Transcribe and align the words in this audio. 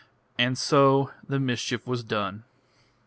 And 0.35 0.57
so 0.57 1.11
the 1.29 1.39
mischief 1.39 1.85
was 1.85 2.03
done. 2.03 2.43